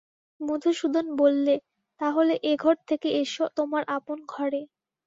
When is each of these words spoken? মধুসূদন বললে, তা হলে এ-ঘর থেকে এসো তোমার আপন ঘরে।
মধুসূদন 0.41 1.05
বললে, 1.17 1.55
তা 2.01 2.07
হলে 2.11 2.35
এ-ঘর 2.43 2.75
থেকে 2.89 3.07
এসো 3.21 3.43
তোমার 3.57 3.83
আপন 3.97 4.17
ঘরে। 4.29 4.61